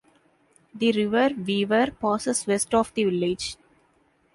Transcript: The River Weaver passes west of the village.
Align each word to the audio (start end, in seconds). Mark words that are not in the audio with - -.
The 0.73 0.91
River 0.93 1.29
Weaver 1.37 1.91
passes 1.91 2.47
west 2.47 2.73
of 2.73 2.91
the 2.95 3.03
village. 3.03 3.55